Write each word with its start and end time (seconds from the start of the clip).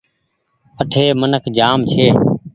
اٺي 0.81 1.05
منک 1.19 1.43
جآم 1.57 1.79
ڇي۔ 1.89 2.05